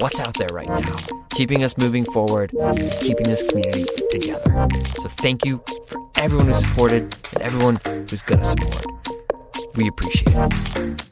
[0.00, 0.96] what's out there right now,
[1.30, 2.50] keeping us moving forward,
[3.00, 4.68] keeping this community together.
[5.00, 8.86] So thank you for everyone who supported and everyone who's going to support.
[9.74, 11.08] We appreciate it.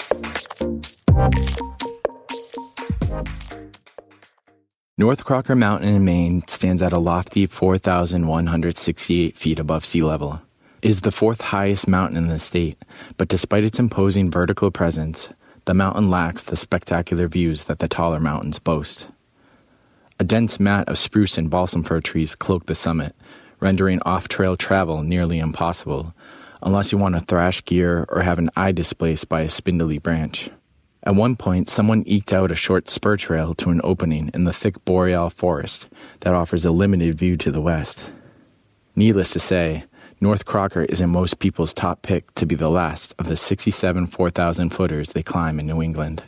[4.99, 10.41] North Crocker Mountain in Maine stands at a lofty 4,168 feet above sea level.
[10.83, 12.79] It is the fourth highest mountain in the state,
[13.19, 15.29] but despite its imposing vertical presence,
[15.67, 19.09] the mountain lacks the spectacular views that the taller mountains boast.
[20.19, 23.15] A dense mat of spruce and balsam fir trees cloak the summit,
[23.61, 26.15] rendering off trail travel nearly impossible,
[26.63, 30.51] unless you want to thrash gear or have an eye displaced by a spindly branch.
[31.03, 34.53] At one point, someone eked out a short spur trail to an opening in the
[34.53, 35.87] thick boreal forest
[36.21, 38.13] that offers a limited view to the west.
[38.95, 39.85] Needless to say,
[40.19, 44.07] North Crocker is in most people's top pick to be the last of the 67
[44.07, 46.23] 4,000 footers they climb in New England.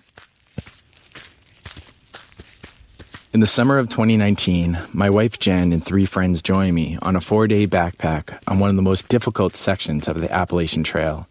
[3.32, 7.20] In the summer of 2019, my wife Jen and three friends joined me on a
[7.20, 11.26] four day backpack on one of the most difficult sections of the Appalachian Trail.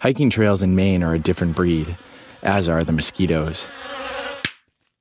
[0.00, 1.96] Hiking trails in Maine are a different breed,
[2.42, 3.64] as are the mosquitoes.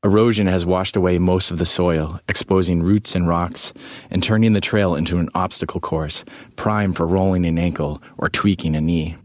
[0.01, 3.73] Erosion has washed away most of the soil, exposing roots and rocks,
[4.09, 6.23] and turning the trail into an obstacle course,
[6.55, 9.17] prime for rolling an ankle or tweaking a knee.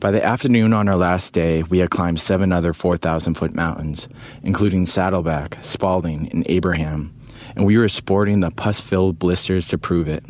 [0.00, 4.08] By the afternoon on our last day, we had climbed seven other 4,000 foot mountains,
[4.42, 7.14] including Saddleback, Spaulding, and Abraham,
[7.54, 10.24] and we were sporting the pus filled blisters to prove it.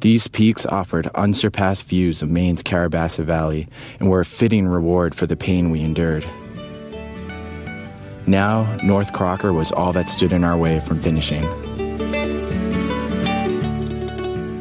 [0.00, 3.68] These peaks offered unsurpassed views of Maine's Carrabassett Valley
[4.00, 6.26] and were a fitting reward for the pain we endured.
[8.28, 11.40] Now, North Crocker was all that stood in our way from finishing.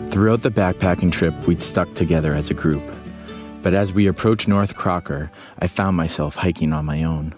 [0.10, 2.82] Throughout the backpacking trip, we'd stuck together as a group.
[3.62, 5.30] But as we approached North Crocker,
[5.60, 7.36] I found myself hiking on my own.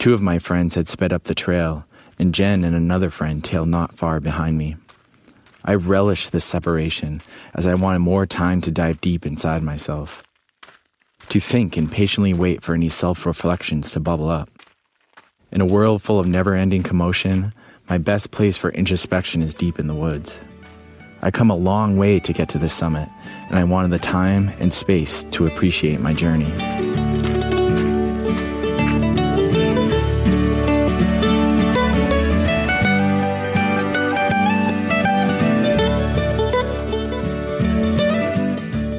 [0.00, 1.86] Two of my friends had sped up the trail,
[2.18, 4.74] and Jen and another friend tailed not far behind me.
[5.64, 7.22] I relished this separation
[7.54, 10.24] as I wanted more time to dive deep inside myself,
[11.28, 14.50] to think and patiently wait for any self reflections to bubble up.
[15.54, 17.54] In a world full of never ending commotion,
[17.88, 20.40] my best place for introspection is deep in the woods.
[21.22, 23.08] I come a long way to get to the summit,
[23.48, 26.50] and I wanted the time and space to appreciate my journey.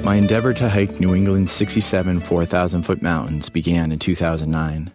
[0.05, 4.93] My endeavor to hike New England's 67 4,000 foot mountains began in 2009.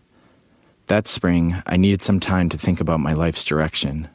[0.91, 4.09] That spring, I needed some time to think about my life's direction.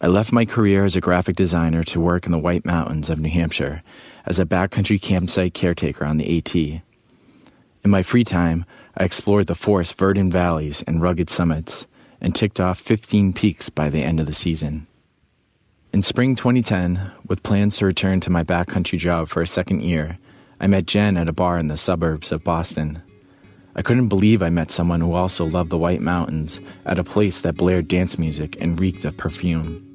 [0.00, 3.18] I left my career as a graphic designer to work in the White Mountains of
[3.18, 3.82] New Hampshire
[4.24, 6.54] as a backcountry campsite caretaker on the AT.
[6.56, 6.80] In
[7.90, 8.64] my free time,
[8.96, 11.86] I explored the forest verdant valleys and rugged summits
[12.22, 14.86] and ticked off 15 peaks by the end of the season.
[15.92, 20.16] In spring 2010, with plans to return to my backcountry job for a second year,
[20.58, 23.02] I met Jen at a bar in the suburbs of Boston.
[23.74, 27.40] I couldn't believe I met someone who also loved the White Mountains at a place
[27.40, 29.88] that blared dance music and reeked of perfume.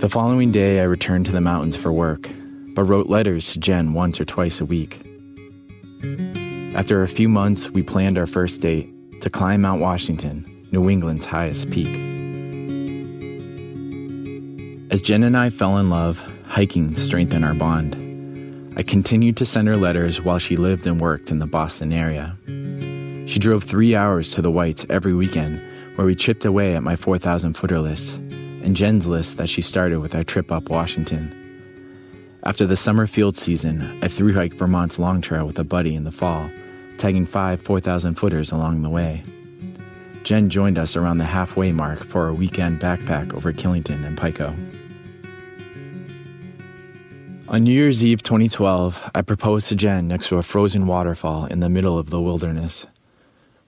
[0.00, 2.28] The following day, I returned to the mountains for work,
[2.74, 5.00] but wrote letters to Jen once or twice a week.
[6.74, 11.24] After a few months, we planned our first date to climb Mount Washington, New England's
[11.24, 11.94] highest peak.
[14.90, 18.03] As Jen and I fell in love, hiking strengthened our bond.
[18.76, 22.36] I continued to send her letters while she lived and worked in the Boston area.
[23.26, 25.60] She drove three hours to the Whites every weekend,
[25.94, 28.16] where we chipped away at my 4,000 footer list
[28.64, 31.30] and Jen's list that she started with our trip up Washington.
[32.44, 36.04] After the summer field season, I through hiked Vermont's Long Trail with a buddy in
[36.04, 36.50] the fall,
[36.98, 39.22] tagging five 4,000 footers along the way.
[40.24, 44.54] Jen joined us around the halfway mark for a weekend backpack over Killington and Pico.
[47.46, 51.60] On New Year's Eve 2012, I proposed to Jen next to a frozen waterfall in
[51.60, 52.86] the middle of the wilderness.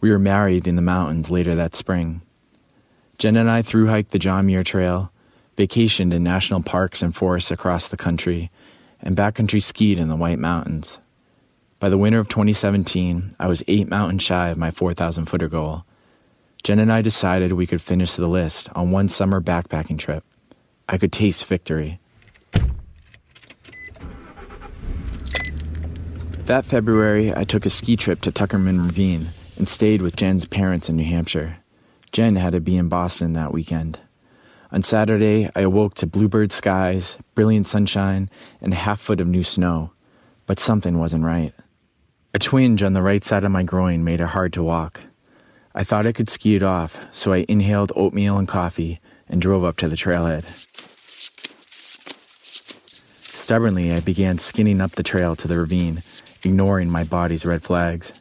[0.00, 2.22] We were married in the mountains later that spring.
[3.18, 5.12] Jen and I through hiked the John Muir Trail,
[5.58, 8.50] vacationed in national parks and forests across the country,
[9.02, 10.96] and backcountry skied in the White Mountains.
[11.78, 15.84] By the winter of 2017, I was eight mountains shy of my 4,000 footer goal.
[16.62, 20.24] Jen and I decided we could finish the list on one summer backpacking trip.
[20.88, 22.00] I could taste victory.
[26.46, 30.88] That February, I took a ski trip to Tuckerman Ravine and stayed with Jen's parents
[30.88, 31.56] in New Hampshire.
[32.12, 33.98] Jen had to be in Boston that weekend.
[34.70, 39.42] On Saturday, I awoke to bluebird skies, brilliant sunshine, and a half foot of new
[39.42, 39.90] snow,
[40.46, 41.52] but something wasn't right.
[42.32, 45.00] A twinge on the right side of my groin made it hard to walk.
[45.74, 49.64] I thought I could ski it off, so I inhaled oatmeal and coffee and drove
[49.64, 50.44] up to the trailhead.
[53.34, 56.02] Stubbornly, I began skinning up the trail to the ravine,
[56.46, 58.12] ignoring my body's red flags.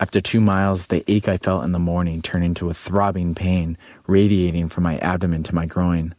[0.00, 3.78] After two miles, the ache I felt in the morning turned into a throbbing pain
[4.08, 6.14] radiating from my abdomen to my groin.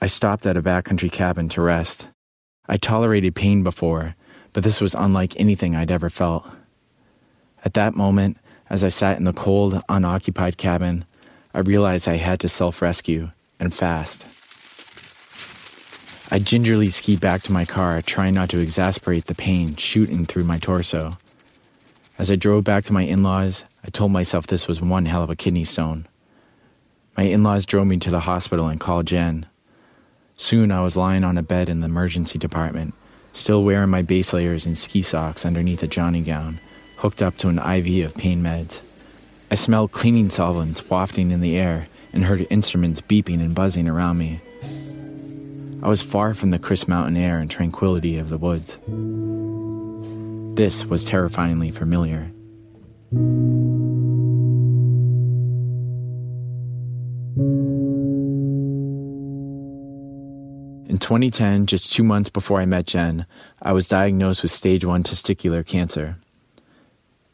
[0.00, 2.06] I stopped at a backcountry cabin to rest.
[2.68, 4.14] I tolerated pain before,
[4.52, 6.46] but this was unlike anything I'd ever felt.
[7.64, 8.38] At that moment,
[8.70, 11.04] as I sat in the cold, unoccupied cabin,
[11.52, 14.35] I realized I had to self rescue and fast.
[16.28, 20.42] I gingerly skied back to my car, trying not to exasperate the pain shooting through
[20.42, 21.18] my torso.
[22.18, 25.22] As I drove back to my in laws, I told myself this was one hell
[25.22, 26.08] of a kidney stone.
[27.16, 29.46] My in laws drove me to the hospital and called Jen.
[30.36, 32.94] Soon I was lying on a bed in the emergency department,
[33.32, 36.58] still wearing my base layers and ski socks underneath a Johnny gown,
[36.96, 38.80] hooked up to an IV of pain meds.
[39.48, 44.18] I smelled cleaning solvents wafting in the air and heard instruments beeping and buzzing around
[44.18, 44.40] me.
[45.86, 48.76] I was far from the crisp mountain air and tranquility of the woods.
[50.56, 52.32] This was terrifyingly familiar.
[60.88, 63.24] In 2010, just two months before I met Jen,
[63.62, 66.16] I was diagnosed with stage 1 testicular cancer.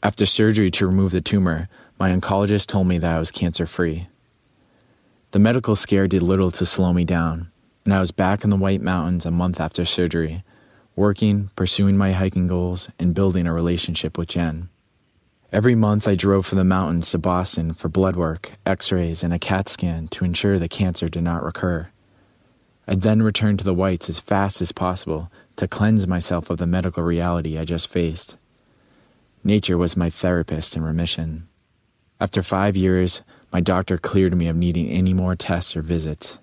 [0.02, 4.08] After surgery to remove the tumor, my oncologist told me that I was cancer free.
[5.31, 7.51] The medical scare did little to slow me down,
[7.84, 10.44] and I was back in the White Mountains a month after surgery,
[10.94, 14.69] working, pursuing my hiking goals, and building a relationship with Jen.
[15.52, 19.34] Every month, I drove from the mountains to Boston for blood work, x rays, and
[19.34, 21.88] a CAT scan to ensure the cancer did not recur.
[22.87, 26.67] I then returned to the Whites as fast as possible to cleanse myself of the
[26.67, 28.37] medical reality I just faced.
[29.44, 31.49] Nature was my therapist in remission.
[32.20, 36.38] After five years, my doctor cleared me of needing any more tests or visits.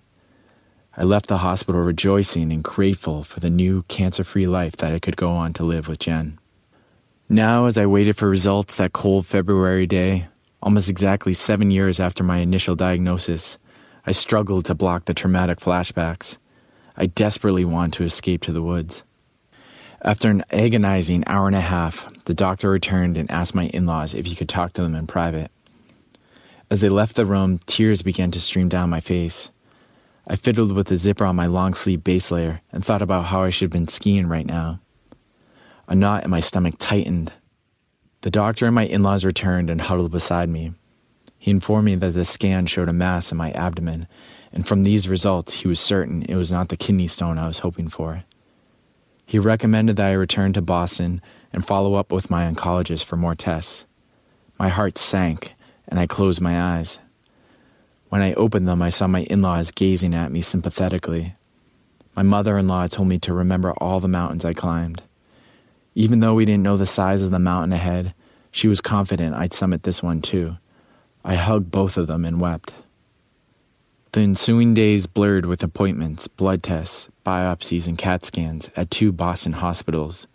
[1.00, 5.00] I left the hospital rejoicing and grateful for the new cancer free life that I
[5.00, 6.38] could go on to live with Jen.
[7.30, 10.28] Now, as I waited for results that cold February day,
[10.62, 13.58] almost exactly seven years after my initial diagnosis,
[14.06, 16.38] I struggled to block the traumatic flashbacks.
[16.98, 19.06] I desperately wanted to escape to the woods.
[20.02, 24.14] After an agonizing hour and a half, the doctor returned and asked my in laws
[24.14, 25.50] if he could talk to them in private.
[26.70, 29.50] As they left the room, tears began to stream down my face.
[30.32, 33.42] I fiddled with the zipper on my long sleeve base layer and thought about how
[33.42, 34.80] I should have been skiing right now.
[35.88, 37.34] A knot in my stomach tightened.
[38.22, 40.74] The doctor and my in laws returned and huddled beside me.
[41.40, 44.08] He informed me that the scan showed a mass in my abdomen,
[44.54, 47.60] and from these results, he was certain it was not the kidney stone I was
[47.60, 48.24] hoping for.
[49.26, 51.22] He recommended that I return to Boston
[51.52, 53.86] and follow up with my oncologist for more tests.
[54.60, 55.56] My heart sank,
[55.88, 57.00] and I closed my eyes.
[58.10, 61.36] When I opened them, I saw my in laws gazing at me sympathetically.
[62.16, 65.04] My mother in law told me to remember all the mountains I climbed.
[65.96, 68.14] Even though we didn't know the size of the mountain ahead,
[68.52, 70.58] she was confident I'd summit this one too.
[71.24, 72.74] I hugged both of them and wept.
[74.12, 79.54] The ensuing days blurred with appointments, blood tests, biopsies, and CAT scans at two Boston
[79.54, 80.26] hospitals.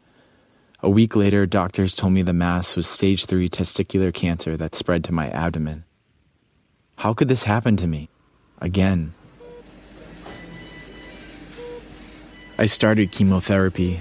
[0.81, 5.03] A week later, doctors told me the mass was stage 3 testicular cancer that spread
[5.05, 5.85] to my abdomen.
[6.97, 8.09] How could this happen to me?
[8.61, 9.15] Again.
[12.57, 14.01] I started chemotherapy.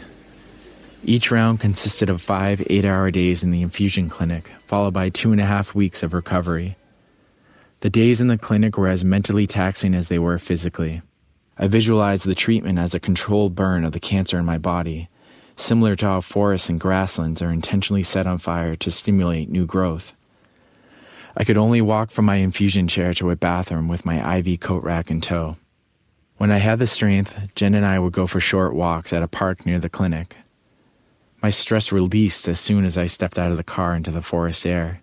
[1.04, 5.32] Each round consisted of five eight hour days in the infusion clinic, followed by two
[5.32, 6.78] and a half weeks of recovery.
[7.82, 11.02] The days in the clinic were as mentally taxing as they were physically.
[11.58, 15.10] I visualized the treatment as a controlled burn of the cancer in my body,
[15.58, 20.14] similar to how forests and grasslands are intentionally set on fire to stimulate new growth.
[21.36, 24.84] I could only walk from my infusion chair to a bathroom with my IV coat
[24.84, 25.58] rack in tow.
[26.38, 29.28] When I had the strength, Jen and I would go for short walks at a
[29.28, 30.36] park near the clinic.
[31.42, 34.66] My stress released as soon as I stepped out of the car into the forest
[34.66, 35.02] air.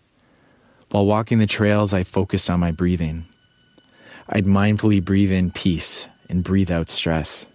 [0.90, 3.26] While walking the trails, I focused on my breathing.
[4.28, 7.46] I'd mindfully breathe in peace and breathe out stress.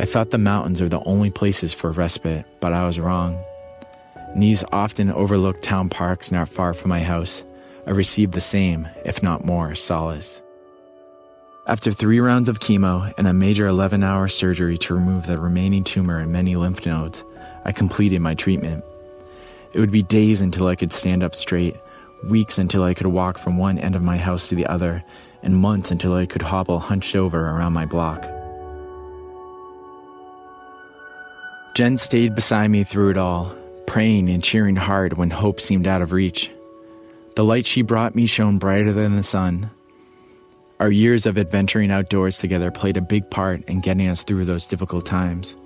[0.00, 3.42] I thought the mountains are the only places for respite, but I was wrong.
[4.34, 7.44] In these often overlooked town parks not far from my house,
[7.86, 10.40] I received the same, if not more, solace.
[11.66, 15.84] After three rounds of chemo and a major 11 hour surgery to remove the remaining
[15.84, 17.24] tumor and many lymph nodes,
[17.64, 18.84] I completed my treatment.
[19.72, 21.76] It would be days until I could stand up straight,
[22.28, 25.02] weeks until I could walk from one end of my house to the other,
[25.42, 28.22] and months until I could hobble hunched over around my block.
[31.74, 33.54] Jen stayed beside me through it all,
[33.86, 36.50] praying and cheering hard when hope seemed out of reach.
[37.34, 39.70] The light she brought me shone brighter than the sun.
[40.78, 44.66] Our years of adventuring outdoors together played a big part in getting us through those
[44.66, 45.56] difficult times.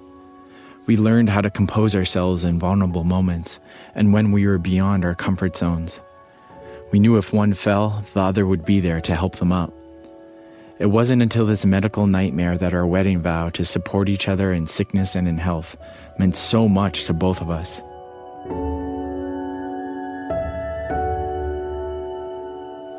[0.86, 3.58] We learned how to compose ourselves in vulnerable moments
[3.96, 6.00] and when we were beyond our comfort zones.
[6.92, 9.72] We knew if one fell, the other would be there to help them up.
[10.78, 14.68] It wasn't until this medical nightmare that our wedding vow to support each other in
[14.68, 15.76] sickness and in health
[16.16, 17.82] meant so much to both of us.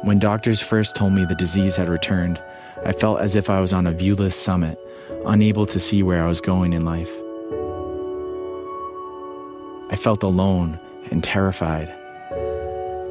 [0.07, 2.41] When doctors first told me the disease had returned,
[2.85, 4.79] I felt as if I was on a viewless summit,
[5.25, 7.13] unable to see where I was going in life.
[9.91, 10.79] I felt alone
[11.11, 11.93] and terrified.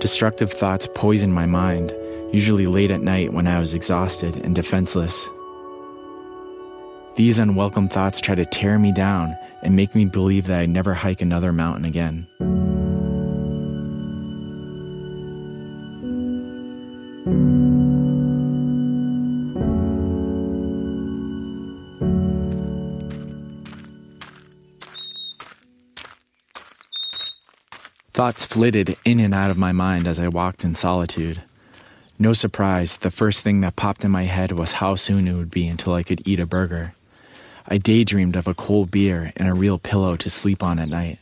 [0.00, 1.92] Destructive thoughts poisoned my mind,
[2.32, 5.28] usually late at night when I was exhausted and defenseless.
[7.16, 10.94] These unwelcome thoughts tried to tear me down and make me believe that I'd never
[10.94, 12.26] hike another mountain again.
[28.16, 31.42] Thoughts flitted in and out of my mind as I walked in solitude.
[32.18, 35.50] No surprise, the first thing that popped in my head was how soon it would
[35.50, 36.94] be until I could eat a burger.
[37.68, 41.18] I daydreamed of a cold beer and a real pillow to sleep on at night.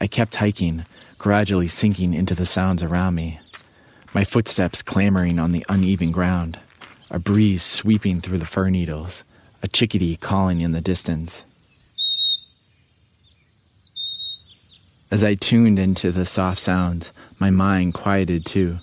[0.00, 0.84] I kept hiking,
[1.18, 3.40] gradually sinking into the sounds around me.
[4.14, 6.60] My footsteps clamoring on the uneven ground,
[7.10, 9.24] a breeze sweeping through the fir needles,
[9.60, 11.42] a chickadee calling in the distance.
[15.10, 18.78] As I tuned into the soft sounds, my mind quieted too.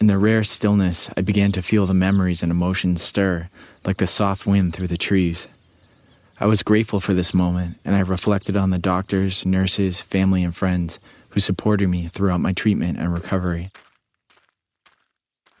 [0.00, 3.48] In the rare stillness, I began to feel the memories and emotions stir
[3.84, 5.46] like the soft wind through the trees.
[6.40, 10.54] I was grateful for this moment, and I reflected on the doctors, nurses, family, and
[10.54, 13.70] friends who supported me throughout my treatment and recovery.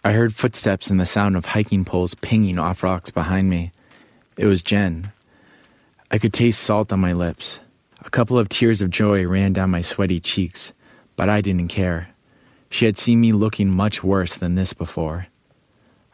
[0.04, 3.72] I heard footsteps and the sound of hiking poles pinging off rocks behind me.
[4.36, 5.12] It was Jen.
[6.10, 7.60] I could taste salt on my lips.
[8.08, 10.72] A couple of tears of joy ran down my sweaty cheeks,
[11.14, 12.08] but I didn't care.
[12.70, 15.26] She had seen me looking much worse than this before.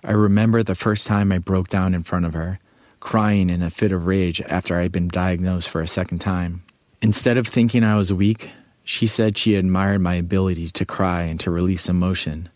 [0.03, 2.59] I remember the first time I broke down in front of her,
[2.99, 6.65] crying in a fit of rage after I had been diagnosed for a second time.
[7.01, 8.51] Instead of thinking I was weak,
[8.83, 12.49] she said she admired my ability to cry and to release emotion.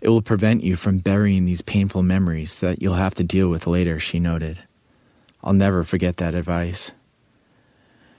[0.00, 3.66] It will prevent you from burying these painful memories that you'll have to deal with
[3.66, 4.60] later, she noted.
[5.42, 6.92] I'll never forget that advice.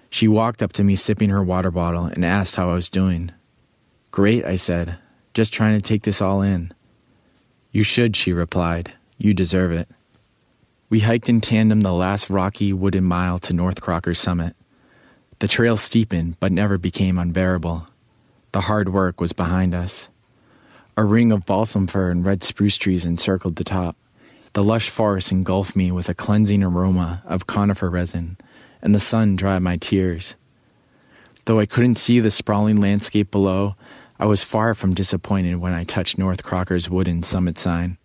[0.10, 3.32] She walked up to me sipping her water bottle and asked how I was doing.
[4.12, 4.98] Great, I said.
[5.34, 6.72] Just trying to take this all in.
[7.72, 8.94] You should, she replied.
[9.18, 9.90] You deserve it.
[10.90, 14.56] We hiked in tandem the last rocky wooden mile to North Crocker's summit.
[15.40, 17.88] The trail steepened but never became unbearable.
[18.54, 20.08] The hard work was behind us.
[20.96, 23.98] A ring of balsam fir and red spruce trees encircled the top.
[24.54, 28.38] The lush forest engulfed me with a cleansing aroma of conifer resin
[28.86, 30.36] and the sun dried my tears.
[31.46, 33.76] Though I couldn't see the sprawling landscape below,
[34.20, 37.98] I was far from disappointed when I touched North Crocker's wooden summit sign.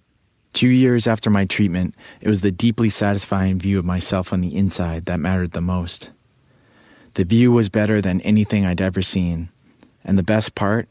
[0.55, 4.57] Two years after my treatment, it was the deeply satisfying view of myself on the
[4.57, 6.13] inside that mattered the most.
[7.13, 9.51] The view was better than anything I'd ever seen,
[10.03, 10.89] and the best part,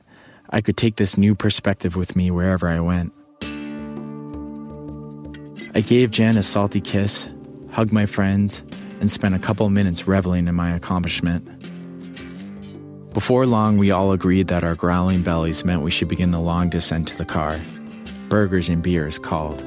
[0.52, 3.12] I could take this new perspective with me wherever I went.
[5.74, 7.28] I gave Jen a salty kiss,
[7.72, 8.62] hugged my friends,
[9.00, 11.48] and spent a couple minutes reveling in my accomplishment.
[13.14, 16.70] Before long, we all agreed that our growling bellies meant we should begin the long
[16.70, 17.60] descent to the car.
[18.30, 19.62] Burgers and beers called.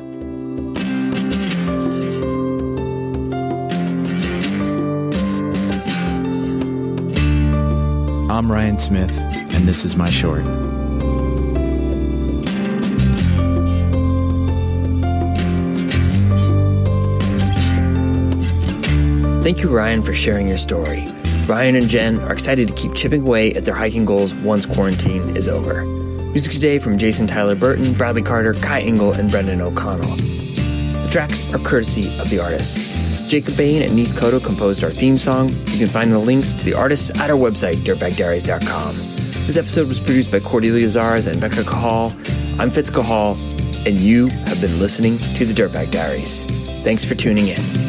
[8.31, 10.72] I'm Ryan Smith, and this is my short.
[19.43, 21.05] Thank you, Ryan, for sharing your story.
[21.49, 25.37] Ryan and Jen are excited to keep chipping away at their hiking goals once quarantine
[25.37, 25.85] is over.
[25.85, 30.15] Music today from Jason Tyler Burton, Bradley Carter, Kai Engel, and Brendan O'Connell.
[30.15, 32.85] The tracks are courtesy of the artists.
[33.29, 35.49] Jacob Bain and Neith Koto composed our theme song.
[35.67, 38.97] You can find the links to the artists at our website, dirtbagdiaries.com.
[39.49, 42.13] This episode was produced by Cordelia Zars and Becca Cahal.
[42.61, 43.37] I'm Fitz Cahal,
[43.89, 46.45] and you have been listening to the Dirtbag Diaries.
[46.85, 47.82] Thanks for tuning in.